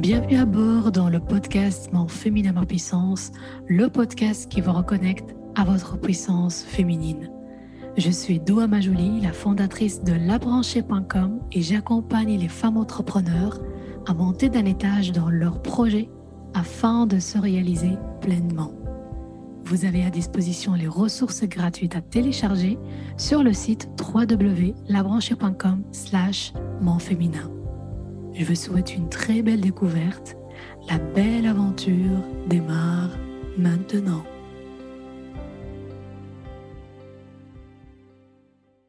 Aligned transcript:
Bienvenue 0.00 0.38
à 0.38 0.46
bord 0.46 0.92
dans 0.92 1.10
le 1.10 1.20
podcast 1.20 1.92
Mon 1.92 2.08
féminin 2.08 2.52
ma 2.52 2.64
puissance, 2.64 3.32
le 3.68 3.90
podcast 3.90 4.50
qui 4.50 4.62
vous 4.62 4.72
reconnecte 4.72 5.36
à 5.56 5.64
votre 5.64 5.98
puissance 5.98 6.62
féminine. 6.62 7.30
Je 7.98 8.08
suis 8.08 8.40
Doua 8.40 8.66
Majouli, 8.66 9.20
la 9.20 9.34
fondatrice 9.34 10.02
de 10.02 10.14
labranchée.com 10.14 11.40
et 11.52 11.60
j'accompagne 11.60 12.38
les 12.38 12.48
femmes 12.48 12.78
entrepreneurs 12.78 13.60
à 14.08 14.14
monter 14.14 14.48
d'un 14.48 14.64
étage 14.64 15.12
dans 15.12 15.28
leurs 15.28 15.60
projets 15.60 16.08
afin 16.54 17.04
de 17.06 17.18
se 17.18 17.36
réaliser 17.36 17.98
pleinement. 18.22 18.72
Vous 19.64 19.84
avez 19.84 20.02
à 20.06 20.10
disposition 20.10 20.72
les 20.72 20.88
ressources 20.88 21.44
gratuites 21.44 21.94
à 21.94 22.00
télécharger 22.00 22.78
sur 23.18 23.42
le 23.42 23.52
site 23.52 23.90
www.labranchée.com 24.00 25.82
slash. 25.92 26.54
Je 28.32 28.44
vous 28.44 28.54
souhaite 28.54 28.94
une 28.94 29.08
très 29.08 29.42
belle 29.42 29.60
découverte. 29.60 30.36
La 30.88 30.98
belle 30.98 31.46
aventure 31.46 32.22
démarre 32.48 33.10
maintenant. 33.58 34.24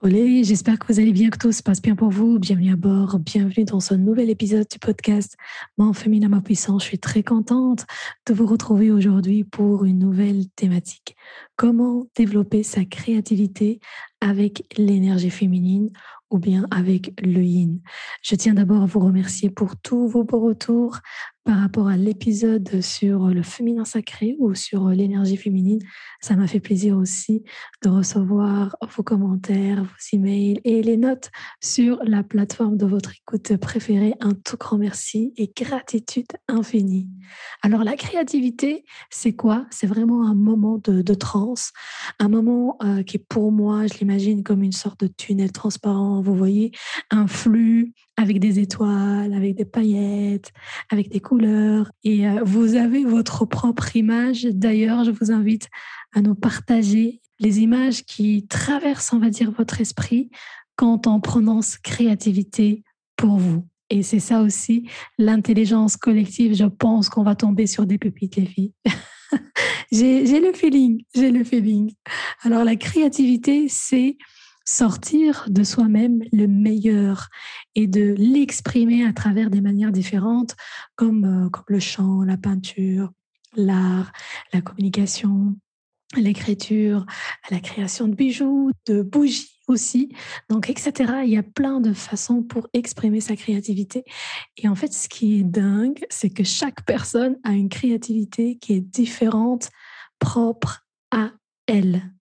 Olé, 0.04 0.44
j'espère 0.44 0.80
que 0.80 0.92
vous 0.92 1.00
allez 1.00 1.12
bien, 1.12 1.30
que 1.30 1.38
tout 1.38 1.52
se 1.52 1.62
passe 1.62 1.82
bien 1.82 1.96
pour 1.96 2.10
vous. 2.10 2.40
Bienvenue 2.40 2.72
à 2.72 2.76
bord, 2.76 3.20
bienvenue 3.20 3.66
dans 3.66 3.80
ce 3.80 3.94
nouvel 3.94 4.30
épisode 4.30 4.68
du 4.68 4.80
podcast 4.80 5.36
Mon 5.78 5.94
féminin, 5.94 6.28
ma 6.28 6.42
puissance. 6.42 6.84
Je 6.84 6.88
suis 6.88 7.00
très 7.00 7.22
contente 7.22 7.86
de 8.28 8.34
vous 8.34 8.48
retrouver 8.48 8.92
aujourd'hui 8.92 9.44
pour 9.44 9.86
une 9.86 10.00
nouvelle 10.00 10.50
thématique. 10.56 11.16
Comment 11.56 12.08
développer 12.16 12.64
sa 12.64 12.84
créativité 12.86 13.80
avec 14.22 14.64
l'énergie 14.78 15.30
féminine 15.30 15.92
ou 16.32 16.40
bien 16.40 16.66
avec 16.72 17.14
le 17.22 17.44
yin. 17.44 17.82
Je 18.24 18.36
tiens 18.36 18.54
d'abord 18.54 18.82
à 18.82 18.86
vous 18.86 19.00
remercier 19.00 19.50
pour 19.50 19.78
tous 19.78 20.08
vos 20.08 20.24
beaux 20.24 20.40
retours 20.40 21.00
par 21.44 21.60
rapport 21.60 21.88
à 21.88 21.98
l'épisode 21.98 22.82
sur 22.82 23.28
le 23.30 23.42
féminin 23.42 23.84
sacré 23.84 24.36
ou 24.40 24.54
sur 24.54 24.90
l'énergie 24.90 25.38
féminine. 25.38 25.80
Ça 26.22 26.36
m'a 26.36 26.46
fait 26.46 26.60
plaisir 26.60 26.98
aussi 26.98 27.44
de 27.84 27.90
recevoir 27.90 28.78
vos 28.96 29.02
commentaires, 29.02 29.84
vos 29.84 30.18
emails 30.18 30.62
et 30.64 30.84
les 30.84 30.98
notes 30.98 31.32
sur 31.60 32.00
la 32.04 32.22
plateforme 32.24 32.78
de 32.78 32.86
votre 32.86 33.12
écoute 33.16 33.58
préférée. 33.58 34.14
Un 34.20 34.34
tout 34.34 34.58
grand 34.58 34.78
merci 34.78 35.34
et 35.36 35.52
gratitude 35.56 36.28
infinie. 36.48 37.10
Alors 37.64 37.84
la 37.84 37.96
créativité, 37.96 38.86
c'est 39.10 39.34
quoi? 39.34 39.66
C'est 39.72 39.88
vraiment 39.88 40.28
un 40.28 40.36
moment 40.36 40.80
de, 40.84 41.02
de 41.02 41.14
transe, 41.16 41.72
un 42.20 42.30
moment 42.30 42.78
euh, 42.84 43.02
qui 43.02 43.18
pour 43.18 43.52
moi, 43.52 43.88
je 43.88 43.98
l'imagine 43.98 44.44
comme 44.44 44.62
une 44.62 44.72
sorte 44.72 45.02
de 45.02 45.08
tunnel 45.08 45.52
transparent. 45.52 46.21
Vous 46.22 46.36
voyez 46.36 46.72
un 47.10 47.28
flux 47.28 47.94
avec 48.18 48.40
des 48.40 48.60
étoiles, 48.60 49.34
avec 49.34 49.56
des 49.56 49.66
paillettes, 49.66 50.52
avec 50.90 51.10
des 51.10 51.20
couleurs. 51.20 51.92
Et 52.04 52.28
euh, 52.28 52.42
vous 52.44 52.76
avez 52.76 53.04
votre 53.04 53.46
propre 53.46 53.96
image. 53.96 54.44
D'ailleurs, 54.44 55.04
je 55.04 55.12
vous 55.12 55.32
invite 55.32 55.68
à 56.14 56.22
nous 56.22 56.36
partager 56.36 57.22
les 57.40 57.60
images 57.60 58.04
qui 58.04 58.46
traversent, 58.48 59.14
on 59.14 59.20
va 59.20 59.30
dire, 59.30 59.52
votre 59.52 59.82
esprit 59.82 60.30
quand 60.76 61.08
on 61.08 61.20
prononce 61.20 61.78
créativité 61.78 62.84
pour 63.16 63.38
vous. 63.38 63.66
Et 63.90 64.04
c'est 64.04 64.20
ça 64.20 64.42
aussi, 64.42 64.88
l'intelligence 65.18 65.98
collective. 65.98 66.56
Je 66.56 66.66
pense 66.66 67.10
qu'on 67.10 67.24
va 67.24 67.36
tomber 67.36 67.68
sur 67.68 67.86
des 67.86 67.98
pépites, 67.98 68.38
les 68.38 68.46
filles. 68.46 68.74
j'ai 69.92 70.40
le 70.40 70.54
feeling, 70.54 71.04
j'ai 71.14 71.30
le 71.30 71.44
feeling. 71.44 71.94
Alors 72.44 72.64
la 72.64 72.78
créativité, 72.78 73.68
c'est 73.68 74.18
sortir 74.66 75.46
de 75.50 75.64
soi-même 75.64 76.24
le 76.32 76.48
meilleur 76.48 77.30
et 77.76 77.88
de 77.88 78.14
l'exprimer 78.18 79.06
à 79.06 79.14
travers 79.14 79.50
des 79.50 79.62
manières 79.62 79.92
différentes 79.92 80.56
comme, 80.96 81.46
euh, 81.46 81.50
comme 81.50 81.66
le 81.68 81.80
chant, 81.80 82.24
la 82.24 82.38
peinture, 82.38 83.12
l'art, 83.56 84.12
la 84.54 84.62
communication, 84.62 85.56
l'écriture, 86.16 87.06
la 87.50 87.60
création 87.60 88.08
de 88.08 88.16
bijoux, 88.16 88.72
de 88.86 89.02
bougies 89.02 89.60
aussi, 89.68 90.10
donc 90.50 90.70
etc. 90.70 91.14
Il 91.24 91.32
y 91.32 91.38
a 91.38 91.44
plein 91.44 91.80
de 91.80 91.94
façons 91.94 92.44
pour 92.44 92.68
exprimer 92.74 93.22
sa 93.22 93.36
créativité. 93.36 94.04
Et 94.58 94.68
en 94.68 94.76
fait, 94.76 94.94
ce 94.94 95.08
qui 95.08 95.40
est 95.40 95.44
dingue, 95.44 96.04
c'est 96.10 96.30
que 96.30 96.44
chaque 96.44 96.86
personne 96.86 97.38
a 97.44 97.54
une 97.54 97.70
créativité 97.70 98.58
qui 98.58 98.74
est 98.74 98.82
différente, 98.82 99.70
propre 100.20 100.86
à 101.12 101.32
elle. 101.68 102.12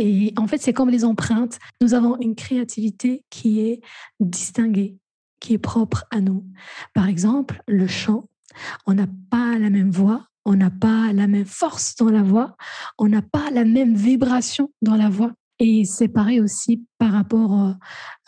Et 0.00 0.32
en 0.36 0.46
fait, 0.46 0.58
c'est 0.58 0.72
comme 0.72 0.90
les 0.90 1.04
empreintes. 1.04 1.58
Nous 1.80 1.92
avons 1.92 2.16
une 2.20 2.36
créativité 2.36 3.24
qui 3.30 3.58
est 3.58 3.80
distinguée, 4.20 4.96
qui 5.40 5.54
est 5.54 5.58
propre 5.58 6.04
à 6.12 6.20
nous. 6.20 6.46
Par 6.94 7.08
exemple, 7.08 7.60
le 7.66 7.88
chant, 7.88 8.28
on 8.86 8.94
n'a 8.94 9.08
pas 9.28 9.58
la 9.58 9.70
même 9.70 9.90
voix, 9.90 10.24
on 10.44 10.54
n'a 10.54 10.70
pas 10.70 11.12
la 11.12 11.26
même 11.26 11.44
force 11.44 11.96
dans 11.96 12.10
la 12.10 12.22
voix, 12.22 12.56
on 12.96 13.08
n'a 13.08 13.22
pas 13.22 13.50
la 13.50 13.64
même 13.64 13.96
vibration 13.96 14.70
dans 14.82 14.94
la 14.94 15.08
voix. 15.08 15.32
Et 15.58 15.84
c'est 15.84 16.06
pareil 16.06 16.40
aussi 16.40 16.86
par 16.98 17.10
rapport, 17.10 17.74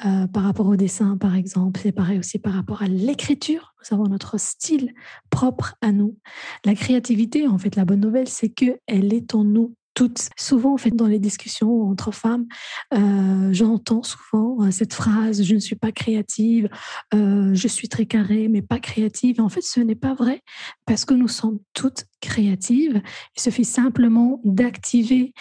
euh, 0.05 0.27
par 0.27 0.43
rapport 0.43 0.67
au 0.67 0.75
dessin, 0.75 1.17
par 1.19 1.37
exemple. 1.37 1.79
C'est 1.81 1.93
pareil 1.93 2.19
aussi 2.19 2.41
par 2.41 2.55
rapport 2.55 2.83
à 2.83 2.89
l'écriture. 2.89 3.75
Nous 3.79 3.97
avons 3.97 4.09
notre 4.09 4.41
style 4.41 4.93
propre 5.31 5.77
à 5.81 5.93
nous. 5.93 6.19
La 6.65 6.75
créativité, 6.75 7.47
en 7.47 7.59
fait, 7.59 7.77
la 7.77 7.85
bonne 7.85 8.01
nouvelle, 8.01 8.27
c'est 8.27 8.49
qu'elle 8.49 9.15
est 9.15 9.37
en 9.37 9.45
nous 9.45 9.77
toutes. 9.95 10.29
Souvent, 10.39 10.75
en 10.75 10.77
fait, 10.79 10.91
dans 10.95 11.07
les 11.07 11.19
discussions 11.19 11.83
entre 11.91 12.13
femmes, 12.13 12.47
euh, 12.95 13.51
j'entends 13.53 14.03
souvent 14.03 14.63
euh, 14.65 14.71
cette 14.71 14.95
phrase 14.95 15.43
"je 15.43 15.55
ne 15.55 15.61
suis 15.61 15.77
pas 15.77 15.93
créative", 15.93 16.69
euh, 17.15 17.55
"je 17.55 17.69
suis 17.69 17.89
très 17.89 18.07
carrée 18.07 18.49
mais 18.49 18.63
pas 18.63 18.79
créative". 18.81 19.41
en 19.41 19.49
fait, 19.49 19.63
ce 19.63 19.81
n'est 19.81 19.95
pas 19.97 20.15
vrai 20.15 20.43
parce 20.87 21.05
que 21.05 21.15
nous 21.15 21.29
sommes 21.29 21.59
toutes 21.75 22.07
créatives. 22.21 23.01
Il 23.37 23.41
suffit 23.43 23.65
simplement 23.65 24.41
d'activer 24.45 25.33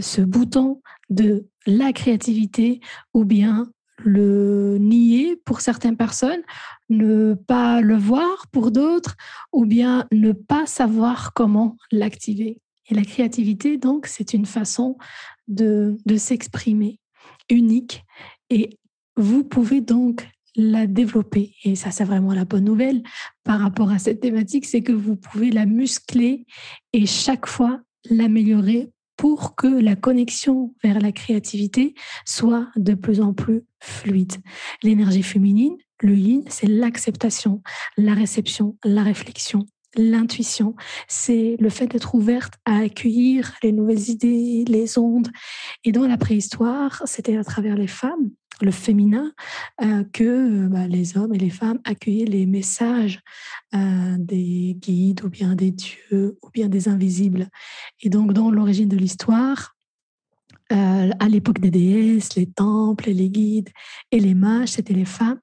ce 0.00 0.20
bouton 0.22 0.80
de 1.10 1.46
la 1.66 1.92
créativité 1.92 2.80
ou 3.14 3.24
bien 3.24 3.70
le 4.04 4.78
nier 4.78 5.36
pour 5.44 5.60
certaines 5.60 5.96
personnes, 5.96 6.42
ne 6.88 7.34
pas 7.34 7.80
le 7.80 7.96
voir 7.96 8.46
pour 8.52 8.70
d'autres, 8.70 9.16
ou 9.52 9.66
bien 9.66 10.06
ne 10.12 10.32
pas 10.32 10.66
savoir 10.66 11.32
comment 11.34 11.76
l'activer. 11.90 12.60
Et 12.88 12.94
la 12.94 13.04
créativité, 13.04 13.76
donc, 13.76 14.06
c'est 14.06 14.32
une 14.34 14.46
façon 14.46 14.96
de, 15.46 15.96
de 16.06 16.16
s'exprimer 16.16 16.98
unique 17.50 18.04
et 18.50 18.78
vous 19.16 19.44
pouvez 19.44 19.80
donc 19.80 20.28
la 20.54 20.86
développer. 20.86 21.54
Et 21.64 21.76
ça, 21.76 21.90
c'est 21.90 22.04
vraiment 22.04 22.34
la 22.34 22.44
bonne 22.44 22.64
nouvelle 22.64 23.02
par 23.44 23.60
rapport 23.60 23.90
à 23.90 23.98
cette 23.98 24.20
thématique, 24.20 24.66
c'est 24.66 24.82
que 24.82 24.92
vous 24.92 25.16
pouvez 25.16 25.50
la 25.50 25.66
muscler 25.66 26.46
et 26.92 27.06
chaque 27.06 27.46
fois 27.46 27.80
l'améliorer 28.10 28.90
pour 29.16 29.56
que 29.56 29.66
la 29.66 29.96
connexion 29.96 30.74
vers 30.82 31.00
la 31.00 31.12
créativité 31.12 31.94
soit 32.24 32.68
de 32.76 32.94
plus 32.94 33.20
en 33.20 33.34
plus 33.34 33.62
fluide. 33.80 34.34
L'énergie 34.82 35.24
féminine, 35.24 35.76
le 36.00 36.14
yin, 36.14 36.44
c'est 36.48 36.68
l'acceptation, 36.68 37.62
la 37.96 38.14
réception, 38.14 38.76
la 38.84 39.02
réflexion, 39.02 39.66
l'intuition, 39.96 40.74
c'est 41.08 41.56
le 41.58 41.70
fait 41.70 41.86
d'être 41.86 42.14
ouverte 42.14 42.54
à 42.64 42.78
accueillir 42.78 43.54
les 43.62 43.72
nouvelles 43.72 44.10
idées, 44.10 44.64
les 44.66 44.98
ondes. 44.98 45.28
Et 45.84 45.92
dans 45.92 46.06
la 46.06 46.16
préhistoire, 46.16 47.02
c'était 47.06 47.36
à 47.36 47.44
travers 47.44 47.76
les 47.76 47.86
femmes, 47.86 48.30
le 48.60 48.70
féminin, 48.70 49.32
euh, 49.82 50.04
que 50.12 50.66
bah, 50.66 50.86
les 50.86 51.16
hommes 51.16 51.34
et 51.34 51.38
les 51.38 51.50
femmes 51.50 51.78
accueillaient 51.84 52.24
les 52.24 52.46
messages 52.46 53.20
euh, 53.74 54.16
des 54.18 54.76
guides 54.78 55.22
ou 55.24 55.28
bien 55.28 55.54
des 55.54 55.70
dieux 55.70 56.38
ou 56.42 56.50
bien 56.50 56.68
des 56.68 56.88
invisibles. 56.88 57.48
Et 58.00 58.10
donc, 58.10 58.32
dans 58.32 58.50
l'origine 58.50 58.88
de 58.88 58.96
l'histoire, 58.96 59.77
euh, 60.72 61.10
à 61.18 61.28
l'époque 61.28 61.60
des 61.60 61.70
déesses, 61.70 62.36
les 62.36 62.46
temples, 62.46 63.10
les 63.10 63.30
guides 63.30 63.70
et 64.10 64.20
les 64.20 64.34
mages, 64.34 64.70
c'était 64.70 64.94
les 64.94 65.06
femmes 65.06 65.40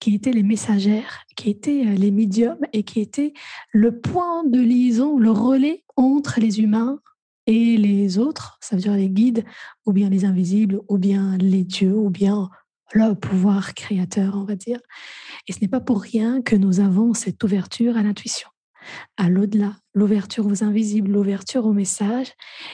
qui 0.00 0.14
étaient 0.14 0.32
les 0.32 0.42
messagères, 0.42 1.22
qui 1.36 1.50
étaient 1.50 1.86
euh, 1.86 1.94
les 1.94 2.10
médiums 2.10 2.58
et 2.72 2.82
qui 2.82 3.00
étaient 3.00 3.32
le 3.72 4.00
point 4.00 4.44
de 4.44 4.60
liaison, 4.60 5.18
le 5.18 5.30
relais 5.30 5.84
entre 5.96 6.40
les 6.40 6.60
humains 6.60 6.98
et 7.46 7.76
les 7.76 8.18
autres, 8.18 8.58
ça 8.60 8.74
veut 8.74 8.82
dire 8.82 8.94
les 8.94 9.10
guides, 9.10 9.44
ou 9.86 9.92
bien 9.92 10.08
les 10.08 10.24
invisibles, 10.24 10.80
ou 10.88 10.98
bien 10.98 11.36
les 11.38 11.62
dieux, 11.62 11.94
ou 11.94 12.10
bien 12.10 12.48
le 12.92 13.14
pouvoir 13.14 13.74
créateur, 13.74 14.36
on 14.36 14.44
va 14.44 14.56
dire. 14.56 14.80
Et 15.46 15.52
ce 15.52 15.58
n'est 15.60 15.68
pas 15.68 15.80
pour 15.80 16.00
rien 16.00 16.42
que 16.42 16.56
nous 16.56 16.80
avons 16.80 17.12
cette 17.12 17.42
ouverture 17.44 17.96
à 17.96 18.02
l'intuition 18.02 18.48
à 19.16 19.28
l'au-delà, 19.28 19.76
l'ouverture 19.94 20.46
aux 20.46 20.64
invisibles, 20.64 21.12
l'ouverture 21.12 21.66
aux 21.66 21.72
messages, 21.72 22.32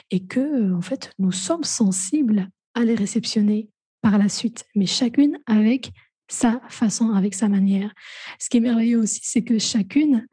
et 0.09 0.25
que, 0.25 0.39
euh, 0.39 0.75
en 0.75 0.81
fait, 0.81 1.13
nous 1.19 1.31
sommes 1.31 1.63
sensibles 1.63 2.49
à 2.73 2.81
les 2.81 2.95
réceptionner 2.95 3.69
par 4.01 4.17
la 4.17 4.29
suite, 4.29 4.65
mais 4.75 4.85
chacune 4.85 5.37
avec 5.45 5.91
sa 6.27 6.61
façon, 6.69 7.11
avec 7.11 7.35
sa 7.35 7.49
manière. 7.49 7.93
Ce 8.39 8.49
qui 8.49 8.57
est 8.57 8.61
merveilleux 8.61 8.99
aussi, 8.99 9.19
c'est 9.23 9.43
que 9.43 9.59
chacune 9.59 10.27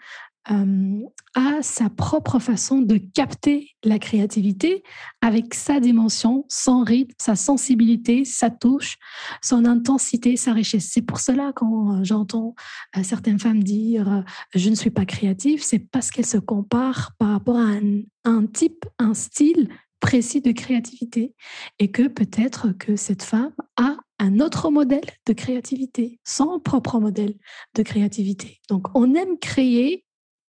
euh, 0.51 1.01
a 1.35 1.63
sa 1.63 1.91
propre 1.91 2.39
façon 2.39 2.81
de 2.81 2.97
capter 2.97 3.71
la 3.85 3.99
créativité 3.99 4.83
avec 5.21 5.55
sa 5.55 5.79
dimension, 5.79 6.45
son 6.49 6.83
rythme, 6.83 7.15
sa 7.19 7.37
sensibilité, 7.37 8.25
sa 8.25 8.51
touche, 8.51 8.97
son 9.43 9.65
intensité, 9.65 10.37
sa 10.37 10.53
richesse. 10.53 10.89
C'est 10.91 11.03
pour 11.03 11.21
cela 11.21 11.53
quand 11.55 12.03
j'entends 12.05 12.55
euh, 12.97 13.03
certaines 13.03 13.39
femmes 13.39 13.63
dire 13.63 14.11
euh, 14.11 14.23
je 14.55 14.71
ne 14.71 14.75
suis 14.75 14.91
pas 14.91 15.05
créative, 15.05 15.63
c'est 15.63 15.79
parce 15.79 16.11
qu'elles 16.11 16.27
se 16.27 16.39
comparent 16.39 17.13
par 17.19 17.31
rapport 17.31 17.59
à 17.59 17.77
un 18.25 18.47
type, 18.47 18.87
un 18.99 19.15
style 19.15 19.69
précis 20.01 20.41
de 20.41 20.53
créativité 20.53 21.35
et 21.79 21.91
que 21.91 22.09
peut-être 22.09 22.69
que 22.79 22.97
cette 22.97 23.23
femme 23.23 23.53
a 23.77 23.97
un 24.19 24.41
autre 24.41 24.71
modèle 24.71 25.05
de 25.27 25.33
créativité, 25.33 26.19
son 26.25 26.61
propre 26.61 26.99
modèle 26.99 27.35
de 27.75 27.83
créativité. 27.83 28.61
Donc 28.69 28.89
on 28.95 29.15
aime 29.15 29.39
créer 29.39 30.05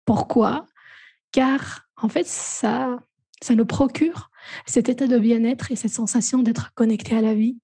pourquoi? 0.08 0.64
Car 1.32 1.82
en 2.00 2.08
fait, 2.08 2.26
ça, 2.26 2.99
ça 3.43 3.55
nous 3.55 3.66
procure 3.66 4.31
cet 4.64 4.88
état 4.88 5.06
de 5.06 5.19
bien-être 5.19 5.70
et 5.70 5.76
cette 5.76 5.93
sensation 5.93 6.43
d'être 6.43 6.72
connecté 6.72 7.14
à 7.14 7.20
la 7.20 7.34
vie, 7.34 7.58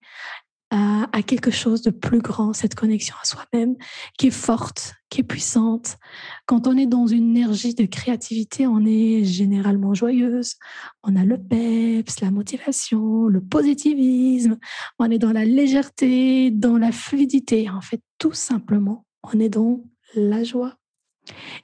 à, 0.69 1.23
quelque 1.27 1.51
chose 1.51 1.81
de 1.81 1.91
plus 1.91 2.19
grand, 2.19 2.53
cette 2.53 2.75
connexion 2.75 3.15
à 3.23 3.25
soi-même 3.25 3.77
qui 4.19 4.27
est 4.27 4.31
forte, 4.31 4.93
qui 5.09 5.23
est 5.23 5.25
puissante. 5.25 5.97
Quand 6.45 6.67
on 6.67 6.77
est 6.77 6.85
dans 6.85 7.07
une 7.07 7.35
énergie 7.35 7.75
de 7.75 7.87
créativité, 7.87 8.67
on 8.67 8.85
est 8.85 9.25
généralement 9.25 9.95
joyeuse, 9.95 10.57
on 11.03 11.17
a 11.17 11.25
le 11.25 11.39
peps, 11.39 12.21
la 12.21 12.31
motivation, 12.31 13.27
le 13.27 13.41
positivisme, 13.41 14.59
on 14.99 15.11
est 15.11 15.19
dans 15.19 15.33
la 15.33 15.47
légèreté, 15.47 16.51
dans 16.51 16.77
la 16.77 16.93
fluidité. 16.93 17.71
En 17.71 17.81
fait, 17.81 18.03
tout 18.19 18.35
simplement, 18.35 19.07
on 19.23 19.41
est 19.41 19.49
dans 19.49 19.81
la 20.15 20.45
joie. 20.45 20.77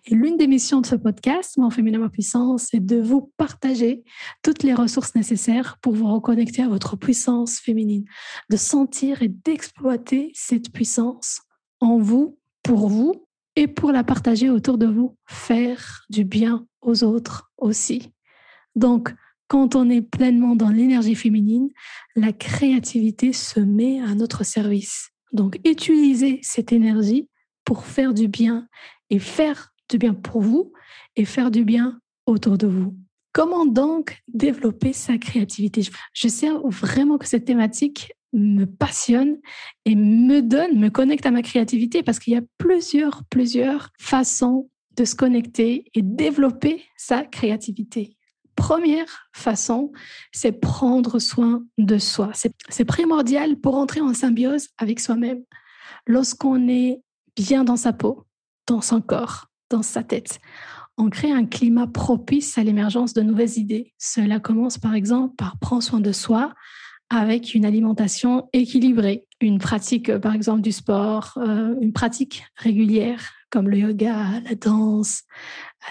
Et 0.07 0.15
l'une 0.15 0.37
des 0.37 0.47
missions 0.47 0.81
de 0.81 0.87
ce 0.87 0.95
podcast, 0.95 1.57
Mon 1.59 1.71
féminin, 1.71 1.99
ma 1.99 2.09
puissance, 2.09 2.69
c'est 2.71 2.85
de 2.85 3.01
vous 3.01 3.33
partager 3.37 4.03
toutes 4.43 4.62
les 4.62 4.75
ressources 4.75 5.15
nécessaires 5.15 5.79
pour 5.83 5.95
vous 5.95 6.12
reconnecter 6.12 6.62
à 6.62 6.69
votre 6.69 6.97
puissance 6.97 7.59
féminine, 7.59 8.05
de 8.51 8.57
sentir 8.57 9.23
et 9.23 9.29
d'exploiter 9.29 10.33
cette 10.35 10.73
puissance 10.73 11.43
en 11.81 11.99
vous, 11.99 12.39
pour 12.62 12.89
vous 12.89 13.27
et 13.57 13.67
pour 13.67 13.93
la 13.93 14.05
partager 14.05 14.51
autour 14.51 14.79
de 14.79 14.87
vous, 14.87 15.17
faire 15.27 16.05
du 16.09 16.25
bien 16.25 16.67
aux 16.81 17.05
autres 17.05 17.51
aussi. 17.59 18.12
Donc, 18.75 19.15
quand 19.49 19.75
on 19.75 19.91
est 19.91 20.03
pleinement 20.03 20.55
dans 20.55 20.69
l'énergie 20.71 21.17
féminine, 21.17 21.71
la 22.15 22.33
créativité 22.33 23.33
se 23.33 23.59
met 23.59 24.01
à 24.01 24.15
notre 24.15 24.45
service. 24.45 25.11
Donc, 25.33 25.59
utilisez 25.65 26.39
cette 26.43 26.73
énergie 26.73 27.29
pour 27.65 27.85
faire 27.85 28.15
du 28.15 28.29
bien 28.29 28.69
et 29.11 29.19
faire 29.19 29.73
du 29.89 29.99
bien 29.99 30.15
pour 30.15 30.41
vous 30.41 30.73
et 31.17 31.25
faire 31.25 31.51
du 31.51 31.65
bien 31.65 32.01
autour 32.27 32.57
de 32.57 32.67
vous. 32.67 32.97
Comment 33.33 33.67
donc 33.67 34.23
développer 34.29 34.93
sa 34.93 35.19
créativité? 35.19 35.83
Je 36.15 36.29
sais 36.29 36.49
vraiment 36.65 37.19
que 37.19 37.27
cette 37.27 37.45
thématique 37.45 38.12
me 38.33 38.65
passionne 38.65 39.39
et 39.85 39.95
me 39.95 40.41
donne, 40.41 40.79
me 40.79 40.89
connecte 40.89 41.27
à 41.27 41.31
ma 41.31 41.43
créativité 41.43 42.03
parce 42.03 42.19
qu'il 42.19 42.33
y 42.33 42.37
a 42.37 42.43
plusieurs, 42.59 43.25
plusieurs 43.31 43.91
façons 44.01 44.71
de 44.97 45.05
se 45.05 45.15
connecter 45.15 45.85
et 45.95 46.03
développer 46.03 46.85
sa 46.97 47.25
créativité. 47.25 48.17
Première 48.57 49.31
façon, 49.33 49.93
c'est 50.33 50.53
prendre 50.53 51.19
soin 51.19 51.65
de 51.79 51.99
soi. 51.99 52.31
C'est 52.69 52.85
primordial 52.85 53.57
pour 53.57 53.77
entrer 53.77 54.01
en 54.01 54.12
symbiose 54.12 54.69
avec 54.77 55.01
soi-même. 55.01 55.43
Lorsqu'on 56.07 56.69
est 56.69 57.01
bien 57.37 57.65
dans 57.65 57.77
sa 57.77 57.93
peau, 57.93 58.27
dans 58.67 58.81
son 58.81 59.01
corps, 59.01 59.47
dans 59.71 59.83
sa 59.83 60.03
tête. 60.03 60.39
On 60.99 61.09
crée 61.09 61.33
un 61.33 61.47
climat 61.47 61.87
propice 61.87 62.59
à 62.59 62.62
l'émergence 62.62 63.15
de 63.15 63.23
nouvelles 63.23 63.59
idées. 63.59 63.95
Cela 63.99 64.39
commence 64.41 64.79
par 64.79 64.95
exemple 64.95 65.35
par 65.37 65.59
prendre 65.59 65.83
soin 65.83 66.01
de 66.01 66.12
soi 66.12 66.53
avec 67.09 67.55
une 67.55 67.65
alimentation 67.65 68.49
équilibrée, 68.53 69.25
une 69.41 69.59
pratique 69.59 70.17
par 70.19 70.35
exemple 70.35 70.61
du 70.61 70.73
sport, 70.73 71.39
euh, 71.39 71.75
une 71.81 71.93
pratique 71.93 72.45
régulière 72.57 73.33
comme 73.50 73.69
le 73.69 73.79
yoga, 73.79 74.41
la 74.41 74.55
danse, 74.55 75.23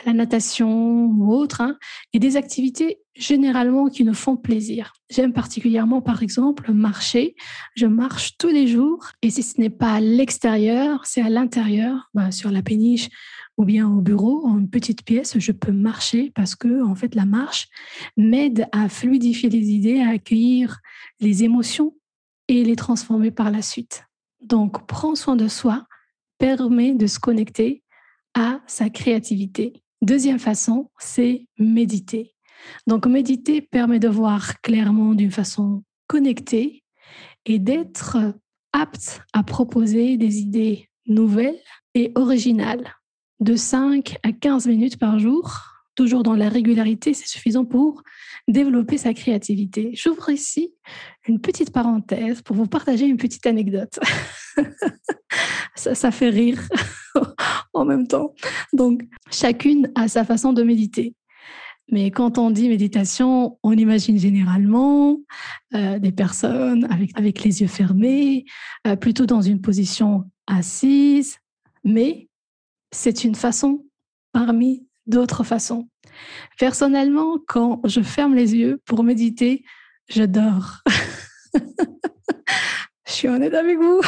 la 0.06 0.14
natation 0.14 1.06
ou 1.06 1.34
autre, 1.34 1.62
hein, 1.62 1.78
et 2.14 2.20
des 2.20 2.38
activités 2.38 3.00
généralement 3.16 3.88
qui 3.88 4.04
nous 4.04 4.14
font 4.14 4.38
plaisir. 4.38 4.94
J'aime 5.10 5.34
particulièrement, 5.34 6.02
par 6.02 6.24
exemple, 6.24 6.72
marcher. 6.72 7.36
Je 7.76 7.86
marche 7.86 8.38
tous 8.38 8.50
les 8.50 8.68
jours 8.68 9.10
et 9.22 9.30
si 9.30 9.44
ce 9.44 9.60
n'est 9.60 9.70
pas 9.70 9.96
à 9.96 10.00
l'extérieur, 10.00 11.06
c'est 11.06 11.22
à 11.22 11.30
l'intérieur, 11.30 12.10
bah, 12.14 12.32
sur 12.32 12.52
la 12.52 12.62
péniche 12.62 13.10
ou 13.58 13.66
bien 13.66 13.90
au 13.90 14.00
bureau, 14.00 14.46
en 14.46 14.58
une 14.58 14.70
petite 14.70 15.04
pièce, 15.04 15.38
je 15.38 15.52
peux 15.52 15.74
marcher 15.74 16.32
parce 16.34 16.56
que, 16.56 16.82
en 16.82 16.96
fait, 16.96 17.14
la 17.14 17.26
marche 17.26 17.68
m'aide 18.16 18.68
à 18.72 18.88
fluidifier 18.88 19.50
les 19.50 19.72
idées, 19.72 20.00
à 20.00 20.12
accueillir 20.12 20.80
les 21.20 21.44
émotions 21.44 21.94
et 22.48 22.64
les 22.64 22.78
transformer 22.78 23.32
par 23.32 23.52
la 23.52 23.62
suite. 23.62 24.06
Donc, 24.42 24.88
prends 24.88 25.16
soin 25.16 25.36
de 25.36 25.50
soi, 25.50 25.86
permet 26.40 26.96
de 26.96 27.06
se 27.06 27.20
connecter 27.20 27.84
à 28.34 28.62
sa 28.66 28.90
créativité. 28.90 29.84
Deuxième 30.02 30.40
façon, 30.40 30.90
c'est 30.98 31.48
méditer. 31.60 32.34
Donc 32.88 33.06
méditer 33.06 33.62
permet 33.62 34.00
de 34.00 34.08
voir 34.08 34.62
clairement 34.62 35.14
d'une 35.14 35.32
façon 35.32 35.84
connectée 36.08 36.84
et 37.46 37.60
d'être 37.60 38.18
apte 38.74 39.22
à 39.34 39.44
proposer 39.44 40.18
des 40.18 40.40
idées 40.40 40.90
nouvelles 41.06 41.60
et 41.96 42.12
originales 42.16 42.96
de 43.40 43.56
5 43.56 44.18
à 44.24 44.32
15 44.32 44.68
minutes 44.68 44.98
par 44.98 45.20
jour. 45.20 45.58
Toujours 45.96 46.24
dans 46.24 46.36
la 46.36 46.48
régularité, 46.48 47.14
c'est 47.14 47.28
suffisant 47.28 47.66
pour 47.66 48.04
développer 48.48 48.98
sa 48.98 49.14
créativité. 49.14 49.92
J'ouvre 49.94 50.30
ici 50.30 50.74
une 51.28 51.42
petite 51.42 51.72
parenthèse 51.72 52.42
pour 52.42 52.56
vous 52.56 52.68
partager 52.68 53.06
une 53.06 53.18
petite 53.18 53.46
anecdote. 53.46 54.00
ça, 55.76 56.12
fait 56.12 56.30
rire 56.30 56.62
en 57.74 57.86
même 57.86 58.08
temps. 58.08 58.34
Donc, 58.74 59.02
chacune 59.32 59.92
a 59.96 60.08
sa 60.08 60.24
façon 60.24 60.54
de 60.54 60.64
méditer. 60.64 61.16
Mais 61.92 62.12
quand 62.12 62.38
on 62.38 62.52
dit 62.52 62.70
méditation, 62.70 63.58
on 63.64 63.74
imagine 63.74 64.20
généralement 64.20 65.18
euh, 65.74 65.98
des 65.98 66.12
personnes 66.12 66.86
avec, 66.92 67.18
avec 67.18 67.44
les 67.44 67.62
yeux 67.62 67.68
fermés, 67.68 68.46
euh, 68.86 68.96
plutôt 68.96 69.26
dans 69.26 69.42
une 69.42 69.60
position 69.60 70.26
assise, 70.46 71.38
mais 71.84 72.30
c'est 72.92 73.24
une 73.24 73.36
façon 73.36 73.86
parmi 74.32 74.88
d'autres 75.08 75.44
façons. 75.44 75.90
Personnellement, 76.60 77.38
quand 77.48 77.82
je 77.86 78.02
ferme 78.02 78.36
les 78.36 78.56
yeux 78.56 78.80
pour 78.86 79.04
méditer, 79.04 79.64
je 80.10 80.24
dors. 80.24 80.84
je 83.08 83.12
suis 83.12 83.28
honnête 83.28 83.54
avec 83.54 83.78
vous. 83.78 84.02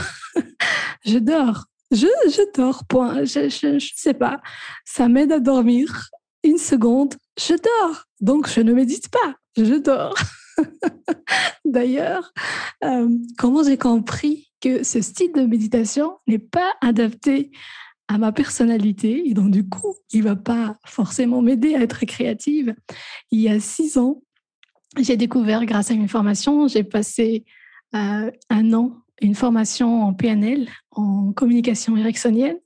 Je 1.11 1.19
dors. 1.19 1.65
Je, 1.91 2.07
je 2.25 2.51
dors, 2.55 2.85
point. 2.85 3.25
Je 3.25 3.67
ne 3.67 3.79
sais 3.79 4.13
pas. 4.13 4.41
Ça 4.85 5.07
m'aide 5.09 5.31
à 5.31 5.39
dormir. 5.39 6.09
Une 6.43 6.57
seconde, 6.57 7.15
je 7.37 7.53
dors. 7.53 8.05
Donc, 8.21 8.47
je 8.47 8.61
ne 8.61 8.73
médite 8.73 9.09
pas. 9.09 9.35
Je 9.57 9.75
dors. 9.75 10.15
D'ailleurs, 11.65 12.31
euh, 12.83 13.09
comment 13.37 13.63
j'ai 13.63 13.77
compris 13.77 14.51
que 14.61 14.83
ce 14.83 15.01
style 15.01 15.33
de 15.33 15.41
méditation 15.41 16.17
n'est 16.27 16.39
pas 16.39 16.73
adapté 16.81 17.51
à 18.07 18.17
ma 18.17 18.31
personnalité? 18.31 19.27
Et 19.27 19.33
donc 19.33 19.51
du 19.51 19.67
coup, 19.67 19.95
il 20.11 20.23
va 20.23 20.35
pas 20.35 20.77
forcément 20.85 21.41
m'aider 21.41 21.75
à 21.75 21.81
être 21.81 22.05
créative. 22.05 22.75
Il 23.31 23.39
y 23.39 23.49
a 23.49 23.59
six 23.59 23.97
ans, 23.97 24.21
j'ai 24.97 25.17
découvert 25.17 25.65
grâce 25.65 25.91
à 25.91 25.93
une 25.93 26.09
formation, 26.09 26.67
j'ai 26.67 26.83
passé 26.83 27.45
euh, 27.95 28.31
un 28.49 28.73
an 28.73 29.00
une 29.21 29.35
formation 29.35 30.03
en 30.03 30.13
PNL, 30.13 30.67
en 30.91 31.31
communication 31.31 31.95
ericksonienne. 31.95 32.57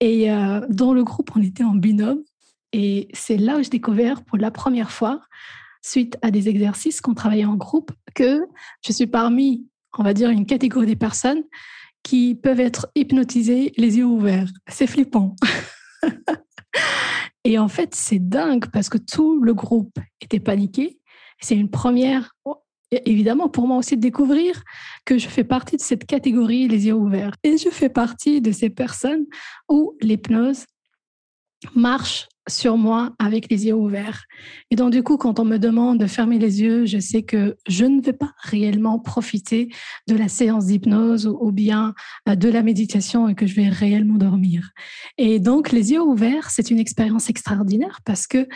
Et 0.00 0.30
euh, 0.30 0.60
dans 0.68 0.94
le 0.94 1.04
groupe, 1.04 1.30
on 1.36 1.42
était 1.42 1.64
en 1.64 1.74
binôme. 1.74 2.22
Et 2.72 3.08
c'est 3.12 3.36
là 3.36 3.58
où 3.58 3.62
j'ai 3.62 3.68
découvert 3.68 4.24
pour 4.24 4.38
la 4.38 4.50
première 4.50 4.90
fois, 4.90 5.20
suite 5.82 6.16
à 6.22 6.30
des 6.30 6.48
exercices 6.48 7.00
qu'on 7.00 7.14
travaillait 7.14 7.44
en 7.44 7.56
groupe, 7.56 7.92
que 8.14 8.46
je 8.84 8.92
suis 8.92 9.06
parmi, 9.06 9.66
on 9.98 10.02
va 10.02 10.14
dire, 10.14 10.30
une 10.30 10.46
catégorie 10.46 10.86
des 10.86 10.96
personnes 10.96 11.42
qui 12.02 12.34
peuvent 12.34 12.60
être 12.60 12.88
hypnotisées 12.94 13.72
les 13.76 13.98
yeux 13.98 14.06
ouverts. 14.06 14.48
C'est 14.68 14.86
flippant. 14.86 15.36
et 17.44 17.58
en 17.58 17.68
fait, 17.68 17.94
c'est 17.94 18.18
dingue 18.18 18.66
parce 18.72 18.88
que 18.88 18.98
tout 18.98 19.40
le 19.42 19.54
groupe 19.54 19.98
était 20.20 20.40
paniqué. 20.40 20.98
C'est 21.40 21.56
une 21.56 21.70
première 21.70 22.34
évidemment 23.06 23.48
pour 23.48 23.66
moi 23.66 23.76
aussi 23.76 23.96
de 23.96 24.00
découvrir 24.00 24.62
que 25.04 25.18
je 25.18 25.28
fais 25.28 25.44
partie 25.44 25.76
de 25.76 25.82
cette 25.82 26.06
catégorie 26.06 26.68
les 26.68 26.86
yeux 26.86 26.94
ouverts. 26.94 27.34
Et 27.42 27.56
je 27.56 27.70
fais 27.70 27.88
partie 27.88 28.40
de 28.40 28.52
ces 28.52 28.70
personnes 28.70 29.26
où 29.68 29.96
l'hypnose 30.00 30.64
marche 31.74 32.28
sur 32.48 32.76
moi 32.76 33.12
avec 33.18 33.50
les 33.50 33.66
yeux 33.66 33.74
ouverts. 33.74 34.24
Et 34.70 34.76
donc, 34.76 34.90
du 34.90 35.02
coup, 35.02 35.16
quand 35.16 35.38
on 35.38 35.44
me 35.44 35.58
demande 35.58 36.00
de 36.00 36.06
fermer 36.06 36.38
les 36.38 36.60
yeux, 36.60 36.86
je 36.86 36.98
sais 36.98 37.22
que 37.22 37.56
je 37.68 37.84
ne 37.84 38.00
vais 38.00 38.12
pas 38.12 38.32
réellement 38.42 38.98
profiter 38.98 39.68
de 40.08 40.16
la 40.16 40.28
séance 40.28 40.66
d'hypnose 40.66 41.26
ou 41.26 41.52
bien 41.52 41.94
euh, 42.28 42.34
de 42.34 42.48
la 42.48 42.62
méditation 42.62 43.28
et 43.28 43.34
que 43.34 43.46
je 43.46 43.54
vais 43.54 43.68
réellement 43.68 44.18
dormir. 44.18 44.70
Et 45.18 45.38
donc, 45.38 45.70
les 45.70 45.92
yeux 45.92 46.02
ouverts, 46.02 46.50
c'est 46.50 46.70
une 46.70 46.80
expérience 46.80 47.30
extraordinaire 47.30 48.00
parce 48.04 48.26
que 48.26 48.48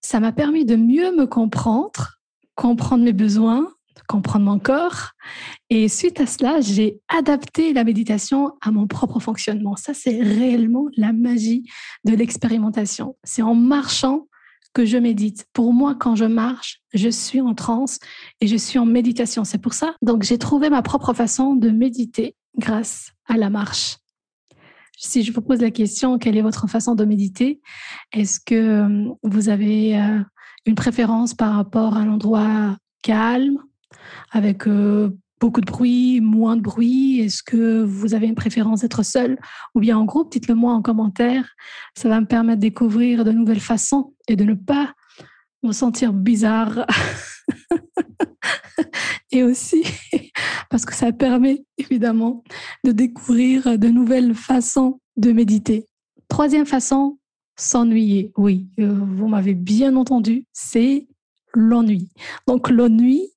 ça 0.00 0.20
m'a 0.20 0.32
permis 0.32 0.64
de 0.64 0.76
mieux 0.76 1.16
me 1.16 1.26
comprendre, 1.26 2.18
comprendre 2.54 3.04
mes 3.04 3.12
besoins, 3.12 3.68
comprendre 4.08 4.44
mon 4.44 4.58
corps. 4.58 5.10
Et 5.70 5.88
suite 5.88 6.20
à 6.20 6.26
cela, 6.26 6.60
j'ai 6.60 7.00
adapté 7.08 7.72
la 7.72 7.84
méditation 7.84 8.52
à 8.60 8.70
mon 8.70 8.86
propre 8.86 9.20
fonctionnement. 9.20 9.76
Ça, 9.76 9.94
c'est 9.94 10.20
réellement 10.20 10.86
la 10.96 11.12
magie 11.12 11.64
de 12.04 12.14
l'expérimentation. 12.14 13.16
C'est 13.24 13.42
en 13.42 13.54
marchant 13.54 14.28
que 14.74 14.84
je 14.84 14.98
médite. 14.98 15.46
Pour 15.52 15.72
moi, 15.72 15.94
quand 15.94 16.16
je 16.16 16.24
marche, 16.24 16.80
je 16.92 17.08
suis 17.08 17.40
en 17.40 17.54
transe 17.54 17.98
et 18.40 18.46
je 18.46 18.56
suis 18.56 18.78
en 18.78 18.86
méditation. 18.86 19.44
C'est 19.44 19.58
pour 19.58 19.72
ça. 19.72 19.94
Donc, 20.02 20.24
j'ai 20.24 20.38
trouvé 20.38 20.68
ma 20.68 20.82
propre 20.82 21.14
façon 21.14 21.54
de 21.54 21.70
méditer 21.70 22.36
grâce 22.58 23.12
à 23.26 23.36
la 23.36 23.50
marche. 23.50 23.98
Si 24.96 25.22
je 25.22 25.32
vous 25.32 25.42
pose 25.42 25.60
la 25.60 25.70
question, 25.70 26.18
quelle 26.18 26.36
est 26.36 26.42
votre 26.42 26.68
façon 26.68 26.94
de 26.94 27.04
méditer? 27.04 27.60
Est-ce 28.12 28.38
que 28.40 28.54
euh, 28.54 29.08
vous 29.22 29.48
avez 29.48 29.98
euh, 29.98 30.20
une 30.66 30.74
préférence 30.74 31.34
par 31.34 31.54
rapport 31.54 31.96
à 31.96 32.00
un 32.00 32.08
endroit 32.08 32.76
calme, 33.02 33.58
avec 34.30 34.66
euh, 34.66 35.10
beaucoup 35.40 35.60
de 35.60 35.66
bruit, 35.66 36.20
moins 36.20 36.56
de 36.56 36.62
bruit 36.62 37.20
Est-ce 37.20 37.42
que 37.42 37.82
vous 37.82 38.14
avez 38.14 38.26
une 38.26 38.34
préférence 38.34 38.80
d'être 38.80 39.02
seul? 39.02 39.38
Ou 39.74 39.80
bien 39.80 39.98
en 39.98 40.04
groupe 40.04 40.32
Dites-le 40.32 40.54
moi 40.54 40.72
en 40.72 40.82
commentaire. 40.82 41.50
Ça 41.94 42.08
va 42.08 42.20
me 42.20 42.26
permettre 42.26 42.60
de 42.60 42.62
découvrir 42.62 43.24
de 43.24 43.32
nouvelles 43.32 43.60
façons 43.60 44.14
et 44.28 44.36
de 44.36 44.44
ne 44.44 44.54
pas 44.54 44.94
me 45.62 45.72
sentir 45.72 46.12
bizarre. 46.12 46.86
et 49.32 49.42
aussi 49.42 49.82
parce 50.70 50.86
que 50.86 50.94
ça 50.94 51.12
permet 51.12 51.64
évidemment 51.78 52.42
de 52.84 52.92
découvrir 52.92 53.78
de 53.78 53.88
nouvelles 53.88 54.34
façons 54.34 55.00
de 55.16 55.32
méditer. 55.32 55.86
Troisième 56.28 56.66
façon, 56.66 57.18
s'ennuyer. 57.56 58.32
Oui, 58.36 58.68
euh, 58.78 58.92
vous 58.92 59.28
m'avez 59.28 59.54
bien 59.54 59.96
entendu, 59.96 60.46
c'est 60.52 61.06
l'ennui. 61.54 62.10
Donc 62.46 62.70
l'ennui, 62.70 63.30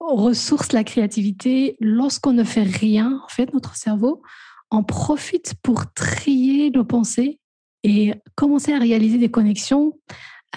ressource 0.00 0.72
la 0.72 0.84
créativité. 0.84 1.76
Lorsqu'on 1.80 2.32
ne 2.32 2.44
fait 2.44 2.62
rien, 2.62 3.20
en 3.24 3.28
fait, 3.28 3.52
notre 3.52 3.76
cerveau 3.76 4.22
en 4.70 4.82
profite 4.82 5.54
pour 5.62 5.92
trier 5.92 6.70
nos 6.70 6.84
pensées 6.84 7.38
et 7.82 8.14
commencer 8.34 8.72
à 8.72 8.78
réaliser 8.78 9.18
des 9.18 9.30
connexions 9.30 9.98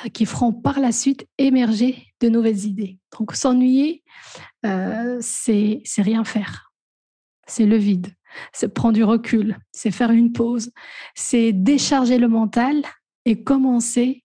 euh, 0.06 0.10
qui 0.10 0.26
feront 0.26 0.54
par 0.54 0.80
la 0.80 0.92
suite 0.92 1.28
émerger 1.38 2.08
de 2.20 2.30
nouvelles 2.30 2.66
idées. 2.66 3.00
Donc 3.18 3.34
s'ennuyer, 3.34 4.04
euh, 4.66 5.18
c'est 5.22 5.84
rien 5.98 6.24
faire. 6.24 6.72
C'est 7.48 7.66
le 7.66 7.78
vide. 7.78 8.14
C'est 8.52 8.74
prendre 8.74 8.96
du 8.96 9.04
recul. 9.04 9.58
C'est 9.72 9.92
faire 9.92 10.12
une 10.12 10.32
pause. 10.32 10.72
C'est 11.16 11.52
décharger 11.52 12.18
le 12.18 12.28
mental 12.28 12.84
et 13.26 13.44
commencer 13.44 14.24